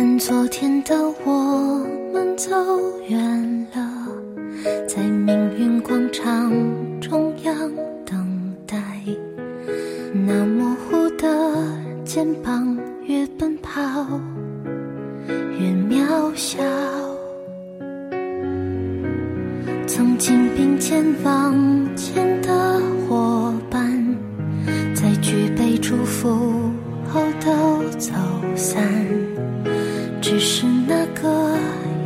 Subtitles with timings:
[0.00, 0.96] 看昨天的
[1.26, 2.50] 我们走
[3.06, 4.08] 远了，
[4.88, 6.50] 在命运广场
[7.02, 7.54] 中央
[8.06, 8.78] 等待。
[10.14, 11.28] 那模糊的
[12.02, 13.78] 肩膀，越奔跑
[15.28, 16.62] 越渺小。
[19.86, 20.69] 曾经并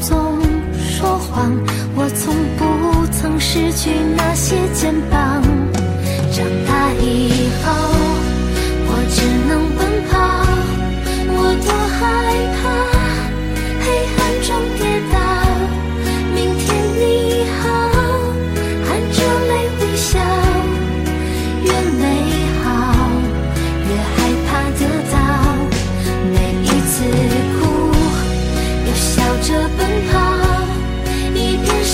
[0.00, 0.38] 总
[0.78, 1.52] 说谎，
[1.94, 5.42] 我从不曾失去那些肩膀。
[6.30, 7.37] 长大以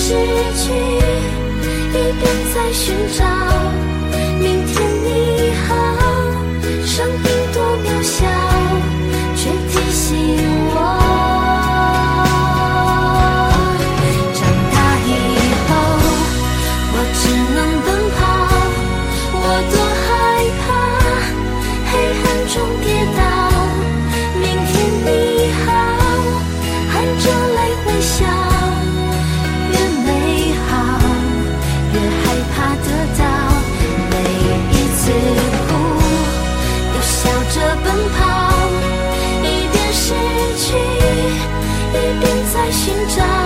[0.07, 0.71] 失去，
[1.89, 2.23] 一边
[2.53, 3.94] 在寻找。
[42.71, 43.44] 寻找。